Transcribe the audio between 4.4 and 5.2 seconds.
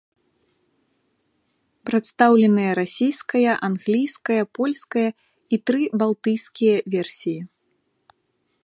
польская